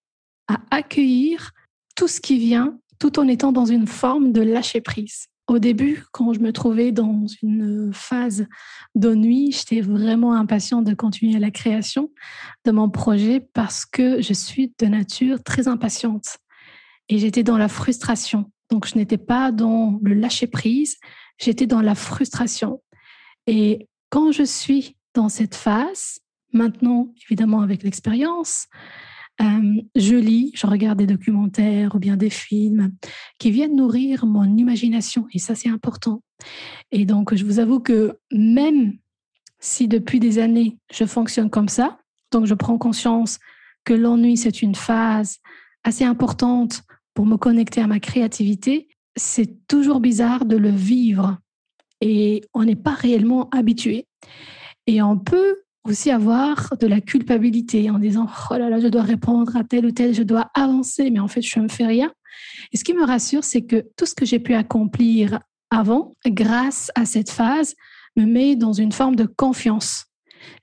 à 0.48 0.58
accueillir 0.70 1.52
tout 1.96 2.08
ce 2.08 2.20
qui 2.20 2.38
vient 2.38 2.78
tout 2.98 3.18
en 3.18 3.28
étant 3.28 3.52
dans 3.52 3.66
une 3.66 3.86
forme 3.86 4.32
de 4.32 4.40
lâcher 4.40 4.80
prise. 4.80 5.26
Au 5.46 5.58
début, 5.58 6.04
quand 6.12 6.34
je 6.34 6.40
me 6.40 6.52
trouvais 6.52 6.92
dans 6.92 7.24
une 7.42 7.90
phase 7.94 8.46
d'ennui, 8.94 9.50
j'étais 9.52 9.80
vraiment 9.80 10.34
impatiente 10.34 10.84
de 10.84 10.94
continuer 10.94 11.38
la 11.38 11.50
création 11.50 12.10
de 12.66 12.70
mon 12.70 12.90
projet 12.90 13.40
parce 13.54 13.86
que 13.86 14.20
je 14.20 14.34
suis 14.34 14.74
de 14.78 14.86
nature 14.86 15.42
très 15.42 15.66
impatiente 15.66 16.36
et 17.08 17.18
j'étais 17.18 17.44
dans 17.44 17.56
la 17.56 17.68
frustration. 17.68 18.50
Donc, 18.70 18.86
je 18.86 18.96
n'étais 18.96 19.16
pas 19.16 19.50
dans 19.50 19.98
le 20.02 20.12
lâcher 20.12 20.48
prise, 20.48 20.98
j'étais 21.38 21.66
dans 21.66 21.80
la 21.80 21.94
frustration. 21.94 22.82
Et 23.46 23.88
quand 24.10 24.32
je 24.32 24.42
suis 24.42 24.96
dans 25.14 25.30
cette 25.30 25.54
phase, 25.54 26.18
maintenant, 26.52 27.12
évidemment, 27.24 27.60
avec 27.60 27.82
l'expérience, 27.82 28.66
euh, 29.40 29.82
je 29.94 30.16
lis, 30.16 30.52
je 30.54 30.66
regarde 30.66 30.98
des 30.98 31.06
documentaires 31.06 31.94
ou 31.94 31.98
bien 31.98 32.16
des 32.16 32.30
films 32.30 32.92
qui 33.38 33.50
viennent 33.50 33.76
nourrir 33.76 34.26
mon 34.26 34.56
imagination. 34.56 35.26
Et 35.32 35.38
ça, 35.38 35.54
c'est 35.54 35.68
important. 35.68 36.22
Et 36.90 37.04
donc, 37.04 37.34
je 37.34 37.44
vous 37.44 37.58
avoue 37.58 37.80
que 37.80 38.18
même 38.32 38.94
si 39.60 39.88
depuis 39.88 40.20
des 40.20 40.38
années, 40.38 40.78
je 40.92 41.04
fonctionne 41.04 41.50
comme 41.50 41.68
ça, 41.68 41.98
donc 42.32 42.46
je 42.46 42.54
prends 42.54 42.78
conscience 42.78 43.38
que 43.84 43.94
l'ennui, 43.94 44.36
c'est 44.36 44.62
une 44.62 44.74
phase 44.74 45.38
assez 45.84 46.04
importante 46.04 46.82
pour 47.14 47.26
me 47.26 47.36
connecter 47.36 47.80
à 47.80 47.86
ma 47.86 48.00
créativité, 48.00 48.88
c'est 49.16 49.66
toujours 49.66 50.00
bizarre 50.00 50.44
de 50.44 50.56
le 50.56 50.70
vivre. 50.70 51.38
Et 52.00 52.42
on 52.54 52.64
n'est 52.64 52.76
pas 52.76 52.94
réellement 52.94 53.48
habitué. 53.50 54.06
Et 54.86 55.02
on 55.02 55.18
peut 55.18 55.62
aussi 55.88 56.10
avoir 56.10 56.76
de 56.80 56.86
la 56.86 57.00
culpabilité 57.00 57.90
en 57.90 57.98
disant 57.98 58.26
oh 58.50 58.54
là 58.54 58.68
là 58.68 58.80
je 58.80 58.88
dois 58.88 59.02
répondre 59.02 59.56
à 59.56 59.64
tel 59.64 59.86
ou 59.86 59.90
tel 59.90 60.14
je 60.14 60.22
dois 60.22 60.50
avancer 60.54 61.10
mais 61.10 61.18
en 61.18 61.28
fait 61.28 61.42
je 61.42 61.58
ne 61.60 61.68
fais 61.68 61.86
rien. 61.86 62.12
Et 62.72 62.76
ce 62.76 62.84
qui 62.84 62.94
me 62.94 63.04
rassure 63.04 63.44
c'est 63.44 63.62
que 63.62 63.86
tout 63.96 64.06
ce 64.06 64.14
que 64.14 64.26
j'ai 64.26 64.38
pu 64.38 64.54
accomplir 64.54 65.40
avant 65.70 66.14
grâce 66.26 66.90
à 66.94 67.04
cette 67.04 67.30
phase 67.30 67.74
me 68.16 68.24
met 68.24 68.56
dans 68.56 68.72
une 68.72 68.92
forme 68.92 69.16
de 69.16 69.26
confiance. 69.26 70.06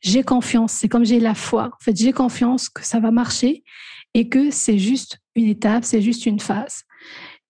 J'ai 0.02 0.24
confiance 0.24 0.74
c'est 0.74 0.90
comme 0.90 1.06
j'ai 1.06 1.20
la 1.20 1.36
foi. 1.36 1.68
En 1.68 1.84
fait 1.84 1.96
j'ai 1.96 2.14
confiance 2.14 2.70
que 2.70 2.86
ça 2.86 3.00
va 3.00 3.12
marcher 3.12 3.64
et 4.14 4.30
que 4.30 4.52
c'est 4.52 4.80
juste 4.80 5.20
une 5.36 5.48
étape 5.48 5.86
c'est 5.86 6.02
juste 6.02 6.26
une 6.26 6.40
phase 6.40 6.84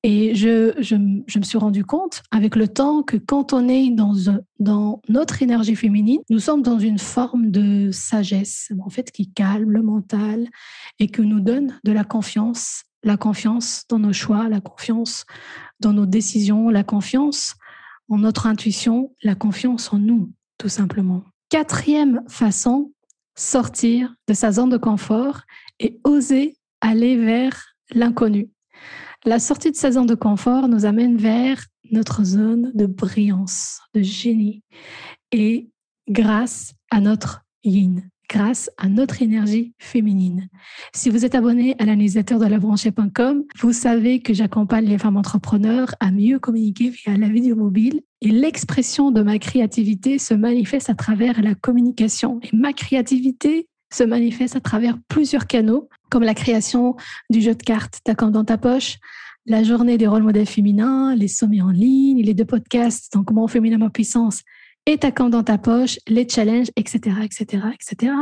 et 0.08 0.36
je, 0.36 0.72
je, 0.78 0.96
je, 1.26 1.40
me 1.40 1.44
suis 1.44 1.58
rendu 1.58 1.84
compte 1.84 2.22
avec 2.30 2.56
le 2.56 2.68
temps 2.68 3.02
que 3.02 3.18
quand 3.18 3.54
on 3.54 3.68
est 3.68 3.90
dans, 3.90 4.14
dans 4.60 5.02
notre 5.10 5.42
énergie 5.42 5.76
féminine, 5.76 6.22
nous 6.30 6.38
sommes 6.38 6.62
dans 6.62 6.78
une 6.78 7.00
forme 7.00 7.50
de 7.50 7.90
sagesse, 7.90 8.72
en 8.86 8.92
fait, 8.92 9.12
qui 9.12 9.34
calme 9.34 9.72
le 9.72 9.82
mental 9.82 10.48
et 11.00 11.08
qui 11.08 11.22
nous 11.22 11.40
donne 11.40 11.80
de 11.84 11.92
la 11.92 12.04
confiance, 12.04 12.84
la 13.02 13.18
confiance 13.18 13.86
dans 13.90 13.98
nos 13.98 14.14
choix, 14.14 14.48
la 14.48 14.62
confiance 14.62 15.26
dans 15.80 15.92
nos 15.92 16.06
décisions, 16.06 16.70
la 16.70 16.84
confiance 16.84 17.56
en 18.08 18.20
notre 18.20 18.46
intuition, 18.46 19.12
la 19.24 19.34
confiance 19.34 19.92
en 19.92 19.98
nous, 19.98 20.32
tout 20.60 20.70
simplement. 20.70 21.24
Quatrième 21.50 22.22
façon, 22.28 22.92
sortir 23.34 24.14
de 24.28 24.36
sa 24.36 24.52
zone 24.52 24.70
de 24.70 24.78
confort 24.78 25.42
et 25.80 26.00
oser 26.04 26.60
aller 26.80 27.18
vers 27.18 27.60
l'inconnu. 27.92 28.52
La 29.28 29.40
sortie 29.40 29.72
de 29.72 29.76
sa 29.76 29.92
zone 29.92 30.06
de 30.06 30.14
confort 30.14 30.68
nous 30.68 30.86
amène 30.86 31.18
vers 31.18 31.66
notre 31.92 32.24
zone 32.24 32.72
de 32.76 32.86
brillance, 32.86 33.80
de 33.96 34.04
génie. 34.04 34.62
Et 35.32 35.72
grâce 36.08 36.76
à 36.92 37.02
notre 37.02 37.42
yin, 37.64 38.08
grâce 38.30 38.70
à 38.78 38.88
notre 38.88 39.24
énergie 39.24 39.74
féminine. 39.80 40.48
Si 40.94 41.10
vous 41.10 41.26
êtes 41.26 41.34
abonné 41.34 41.76
à 41.80 41.86
la 41.86 41.96
newsletter 41.96 42.38
de 42.38 42.46
labranchée.com, 42.46 43.44
vous 43.60 43.74
savez 43.74 44.22
que 44.22 44.36
j'accompagne 44.36 44.86
les 44.86 45.00
femmes 45.00 45.18
entrepreneurs 45.18 45.96
à 46.00 46.12
mieux 46.12 46.38
communiquer 46.38 46.90
via 46.90 47.18
la 47.18 47.28
vidéo 47.28 47.56
mobile 47.56 48.02
et 48.22 48.30
l'expression 48.30 49.10
de 49.10 49.24
ma 49.24 49.40
créativité 49.40 50.20
se 50.20 50.36
manifeste 50.36 50.92
à 50.92 50.96
travers 50.96 51.42
la 51.42 51.56
communication. 51.56 52.40
Et 52.44 52.56
ma 52.56 52.74
créativité 52.74 53.68
se 53.96 54.04
manifeste 54.04 54.56
à 54.56 54.60
travers 54.60 54.98
plusieurs 55.08 55.48
canaux, 55.48 55.90
comme 56.10 56.24
la 56.24 56.34
création 56.34 56.96
du 57.30 57.42
jeu 57.42 57.56
de 57.56 57.64
cartes 57.64 58.00
Ta 58.04 58.14
dans 58.14 58.44
ta 58.44 58.58
poche, 58.58 58.98
la 59.46 59.64
journée 59.64 59.98
des 59.98 60.08
rôles 60.08 60.24
modèles 60.24 60.48
féminins, 60.48 61.16
les 61.16 61.28
sommets 61.28 61.62
en 61.62 61.70
ligne, 61.70 62.22
les 62.22 62.34
deux 62.34 62.46
podcasts, 62.46 63.14
donc 63.14 63.26
comment 63.26 63.48
féminin 63.48 63.78
ma 63.78 63.90
puissance 63.90 64.42
et 64.88 64.98
ta 65.00 65.10
dans 65.12 65.44
ta 65.44 65.58
poche, 65.58 65.98
les 66.08 66.28
challenges, 66.30 66.70
etc., 66.76 67.18
etc., 67.24 67.64
etc. 67.74 68.14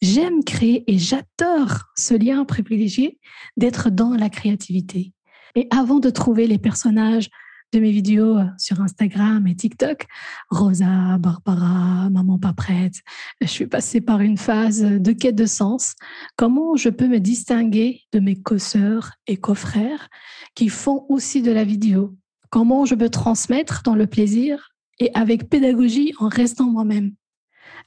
J'aime 0.00 0.44
créer 0.44 0.84
et 0.86 0.96
j'adore 0.96 1.86
ce 1.96 2.14
lien 2.14 2.44
privilégié 2.44 3.18
d'être 3.56 3.90
dans 3.90 4.14
la 4.14 4.28
créativité. 4.28 5.12
Et 5.56 5.66
avant 5.70 5.98
de 5.98 6.10
trouver 6.10 6.46
les 6.46 6.58
personnages 6.58 7.28
de 7.72 7.80
mes 7.80 7.90
vidéos 7.90 8.36
euh, 8.36 8.44
sur 8.58 8.80
Instagram 8.80 9.46
et 9.46 9.54
TikTok. 9.54 10.06
Rosa, 10.50 11.18
Barbara, 11.18 12.10
Maman 12.10 12.38
pas 12.38 12.52
prête. 12.52 12.94
Je 13.40 13.46
suis 13.46 13.66
passée 13.66 14.00
par 14.00 14.20
une 14.20 14.36
phase 14.36 14.82
de 14.82 15.12
quête 15.12 15.34
de 15.34 15.46
sens. 15.46 15.94
Comment 16.36 16.76
je 16.76 16.90
peux 16.90 17.08
me 17.08 17.18
distinguer 17.18 18.02
de 18.12 18.20
mes 18.20 18.36
co-sœurs 18.36 19.12
et 19.26 19.38
co-frères 19.38 20.08
qui 20.54 20.68
font 20.68 21.06
aussi 21.08 21.40
de 21.40 21.50
la 21.50 21.64
vidéo? 21.64 22.14
Comment 22.50 22.84
je 22.84 22.94
peux 22.94 23.08
transmettre 23.08 23.82
dans 23.82 23.94
le 23.94 24.06
plaisir 24.06 24.68
et 24.98 25.10
avec 25.14 25.48
pédagogie 25.48 26.12
en 26.18 26.28
restant 26.28 26.70
moi-même? 26.70 27.14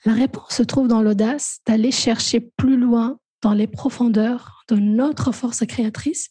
La 0.04 0.13
réponse 0.13 0.56
se 0.56 0.63
trouve 0.63 0.88
dans 0.88 1.04
l'audace 1.04 1.60
d'aller 1.68 1.92
chercher 1.92 2.39
plus 2.58 2.77
loin 2.77 3.20
dans 3.44 3.54
les 3.54 3.68
profondeurs 3.68 4.63
de 4.68 4.77
notre 4.77 5.32
force 5.32 5.63
créatrice 5.68 6.30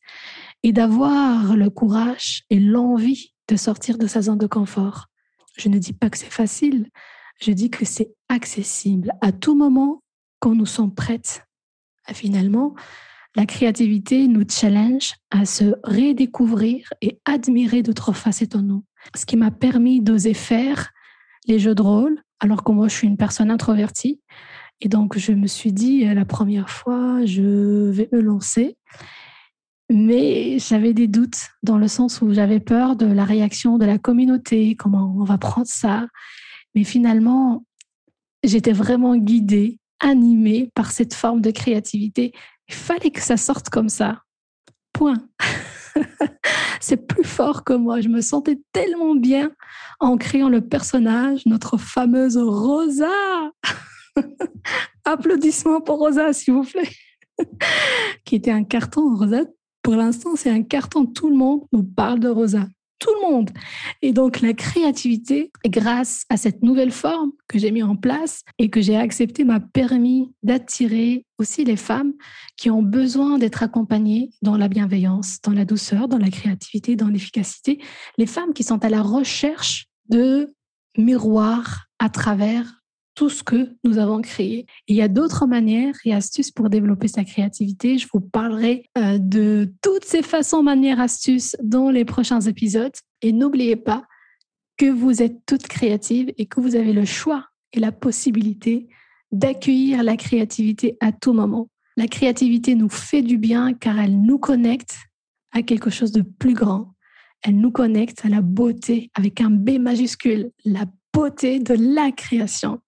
et 0.64 0.72
d'avoir 0.72 1.56
le 1.56 1.70
courage 1.70 2.42
et 2.50 2.58
l'envie 2.58 3.33
de 3.48 3.56
sortir 3.56 3.98
de 3.98 4.06
sa 4.06 4.22
zone 4.22 4.38
de 4.38 4.46
confort. 4.46 5.06
Je 5.56 5.68
ne 5.68 5.78
dis 5.78 5.92
pas 5.92 6.10
que 6.10 6.18
c'est 6.18 6.26
facile, 6.26 6.88
je 7.40 7.52
dis 7.52 7.70
que 7.70 7.84
c'est 7.84 8.12
accessible 8.28 9.12
à 9.20 9.32
tout 9.32 9.54
moment 9.54 10.02
quand 10.40 10.54
nous 10.54 10.66
sommes 10.66 10.94
prêtes 10.94 11.44
Finalement, 12.12 12.74
la 13.34 13.46
créativité 13.46 14.28
nous 14.28 14.44
challenge 14.48 15.14
à 15.30 15.46
se 15.46 15.74
redécouvrir 15.84 16.92
et 17.00 17.18
admirer 17.24 17.82
d'autres 17.82 18.12
facettes 18.12 18.54
en 18.54 18.62
nous. 18.62 18.84
Ce 19.16 19.24
qui 19.24 19.36
m'a 19.36 19.50
permis 19.50 20.00
d'oser 20.00 20.34
faire 20.34 20.90
les 21.46 21.58
jeux 21.58 21.74
de 21.74 21.82
rôle, 21.82 22.22
alors 22.40 22.62
que 22.62 22.72
moi 22.72 22.88
je 22.88 22.94
suis 22.94 23.06
une 23.06 23.16
personne 23.16 23.50
introvertie. 23.50 24.20
Et 24.80 24.88
donc 24.88 25.16
je 25.16 25.32
me 25.32 25.46
suis 25.46 25.72
dit 25.72 26.04
la 26.04 26.24
première 26.24 26.68
fois, 26.68 27.24
je 27.24 27.90
vais 27.90 28.08
me 28.12 28.20
lancer. 28.20 28.76
Mais 29.90 30.58
j'avais 30.58 30.94
des 30.94 31.08
doutes 31.08 31.48
dans 31.62 31.78
le 31.78 31.88
sens 31.88 32.22
où 32.22 32.32
j'avais 32.32 32.60
peur 32.60 32.96
de 32.96 33.06
la 33.06 33.24
réaction 33.24 33.76
de 33.76 33.84
la 33.84 33.98
communauté, 33.98 34.76
comment 34.76 35.14
on 35.18 35.24
va 35.24 35.36
prendre 35.38 35.66
ça. 35.66 36.06
Mais 36.74 36.84
finalement, 36.84 37.64
j'étais 38.42 38.72
vraiment 38.72 39.16
guidée, 39.16 39.78
animée 40.00 40.70
par 40.74 40.90
cette 40.90 41.14
forme 41.14 41.40
de 41.40 41.50
créativité. 41.50 42.32
Il 42.68 42.74
fallait 42.74 43.10
que 43.10 43.20
ça 43.20 43.36
sorte 43.36 43.68
comme 43.68 43.88
ça. 43.88 44.22
Point. 44.92 45.28
C'est 46.80 47.06
plus 47.06 47.24
fort 47.24 47.64
que 47.64 47.72
moi. 47.72 48.00
Je 48.00 48.08
me 48.08 48.20
sentais 48.20 48.60
tellement 48.72 49.14
bien 49.14 49.50
en 50.00 50.16
créant 50.16 50.48
le 50.48 50.60
personnage, 50.60 51.46
notre 51.46 51.76
fameuse 51.76 52.36
Rosa. 52.36 53.08
Applaudissements 55.04 55.80
pour 55.80 55.98
Rosa, 55.98 56.32
s'il 56.32 56.54
vous 56.54 56.64
plaît. 56.64 56.90
qui 58.24 58.36
était 58.36 58.50
un 58.50 58.64
carton. 58.64 59.16
Rosa, 59.16 59.42
pour 59.84 59.94
l'instant, 59.94 60.34
c'est 60.34 60.50
un 60.50 60.62
carton. 60.62 61.06
Tout 61.06 61.30
le 61.30 61.36
monde 61.36 61.60
nous 61.72 61.84
parle 61.84 62.18
de 62.18 62.28
Rosa 62.28 62.66
tout 63.04 63.10
le 63.20 63.30
monde. 63.30 63.50
Et 64.00 64.12
donc 64.12 64.40
la 64.40 64.54
créativité, 64.54 65.50
grâce 65.66 66.24
à 66.30 66.38
cette 66.38 66.62
nouvelle 66.62 66.90
forme 66.90 67.32
que 67.48 67.58
j'ai 67.58 67.70
mis 67.70 67.82
en 67.82 67.96
place 67.96 68.42
et 68.58 68.70
que 68.70 68.80
j'ai 68.80 68.96
accepté, 68.96 69.44
m'a 69.44 69.60
permis 69.60 70.32
d'attirer 70.42 71.26
aussi 71.38 71.64
les 71.64 71.76
femmes 71.76 72.14
qui 72.56 72.70
ont 72.70 72.82
besoin 72.82 73.36
d'être 73.36 73.62
accompagnées 73.62 74.30
dans 74.40 74.56
la 74.56 74.68
bienveillance, 74.68 75.38
dans 75.42 75.52
la 75.52 75.66
douceur, 75.66 76.08
dans 76.08 76.18
la 76.18 76.30
créativité, 76.30 76.96
dans 76.96 77.08
l'efficacité. 77.08 77.78
Les 78.16 78.26
femmes 78.26 78.54
qui 78.54 78.62
sont 78.62 78.82
à 78.82 78.88
la 78.88 79.02
recherche 79.02 79.86
de 80.08 80.54
miroirs 80.96 81.88
à 81.98 82.08
travers 82.08 82.83
tout 83.14 83.28
ce 83.28 83.42
que 83.42 83.76
nous 83.84 83.98
avons 83.98 84.20
créé. 84.20 84.66
il 84.88 84.96
y 84.96 85.02
a 85.02 85.08
d'autres 85.08 85.46
manières 85.46 85.94
et 86.04 86.12
astuces 86.12 86.50
pour 86.50 86.68
développer 86.68 87.08
sa 87.08 87.24
créativité. 87.24 87.98
Je 87.98 88.08
vous 88.12 88.20
parlerai 88.20 88.90
euh, 88.98 89.18
de 89.18 89.72
toutes 89.82 90.04
ces 90.04 90.22
façons, 90.22 90.62
manières, 90.62 91.00
astuces 91.00 91.56
dans 91.62 91.90
les 91.90 92.04
prochains 92.04 92.40
épisodes. 92.40 92.94
Et 93.22 93.32
n'oubliez 93.32 93.76
pas 93.76 94.04
que 94.76 94.86
vous 94.86 95.22
êtes 95.22 95.46
toutes 95.46 95.68
créatives 95.68 96.32
et 96.36 96.46
que 96.46 96.60
vous 96.60 96.74
avez 96.74 96.92
le 96.92 97.04
choix 97.04 97.46
et 97.72 97.80
la 97.80 97.92
possibilité 97.92 98.88
d'accueillir 99.30 100.02
la 100.02 100.16
créativité 100.16 100.96
à 101.00 101.12
tout 101.12 101.32
moment. 101.32 101.68
La 101.96 102.08
créativité 102.08 102.74
nous 102.74 102.88
fait 102.88 103.22
du 103.22 103.38
bien 103.38 103.72
car 103.72 103.98
elle 103.98 104.20
nous 104.20 104.38
connecte 104.38 104.96
à 105.52 105.62
quelque 105.62 105.90
chose 105.90 106.10
de 106.10 106.22
plus 106.22 106.54
grand. 106.54 106.92
Elle 107.42 107.58
nous 107.58 107.70
connecte 107.70 108.24
à 108.24 108.28
la 108.28 108.40
beauté 108.40 109.10
avec 109.14 109.40
un 109.40 109.50
B 109.50 109.78
majuscule, 109.78 110.50
la 110.64 110.86
beauté 111.12 111.60
de 111.60 111.74
la 111.74 112.10
création 112.10 112.80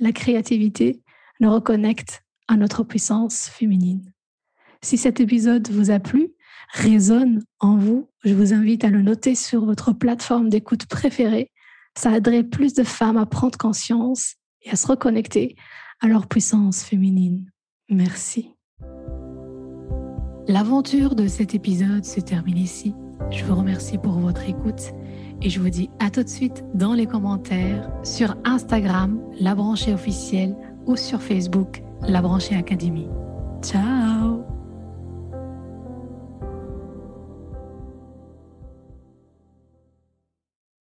la 0.00 0.12
créativité 0.12 1.02
nous 1.40 1.52
reconnecte 1.52 2.22
à 2.48 2.56
notre 2.56 2.84
puissance 2.84 3.48
féminine. 3.48 4.12
Si 4.82 4.98
cet 4.98 5.20
épisode 5.20 5.70
vous 5.70 5.90
a 5.90 6.00
plu, 6.00 6.32
résonne 6.72 7.42
en 7.60 7.76
vous, 7.76 8.10
je 8.24 8.34
vous 8.34 8.52
invite 8.52 8.84
à 8.84 8.90
le 8.90 9.02
noter 9.02 9.34
sur 9.34 9.64
votre 9.64 9.92
plateforme 9.92 10.48
d'écoute 10.48 10.86
préférée. 10.86 11.50
Ça 11.96 12.16
aiderait 12.16 12.44
plus 12.44 12.74
de 12.74 12.82
femmes 12.82 13.16
à 13.16 13.26
prendre 13.26 13.58
conscience 13.58 14.36
et 14.62 14.70
à 14.70 14.76
se 14.76 14.86
reconnecter 14.86 15.56
à 16.00 16.08
leur 16.08 16.26
puissance 16.26 16.82
féminine. 16.82 17.50
Merci. 17.88 18.50
L'aventure 20.48 21.14
de 21.14 21.28
cet 21.28 21.54
épisode 21.54 22.04
se 22.04 22.20
termine 22.20 22.58
ici. 22.58 22.94
Je 23.30 23.44
vous 23.44 23.54
remercie 23.54 23.98
pour 23.98 24.18
votre 24.18 24.42
écoute 24.48 24.92
et 25.42 25.50
je 25.50 25.60
vous 25.60 25.70
dis 25.70 25.90
à 25.98 26.10
tout 26.10 26.22
de 26.22 26.28
suite 26.28 26.64
dans 26.74 26.94
les 26.94 27.06
commentaires 27.06 27.90
sur 28.02 28.36
Instagram, 28.44 29.20
La 29.40 29.54
Branchée 29.54 29.92
officielle 29.92 30.56
ou 30.86 30.96
sur 30.96 31.20
Facebook, 31.20 31.82
La 32.06 32.22
Branchée 32.22 32.56
Académie. 32.56 33.08
Ciao 33.62 34.31